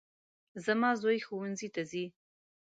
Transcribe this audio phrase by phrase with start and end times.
[0.65, 2.05] زما زوی ښوونځي ته ځي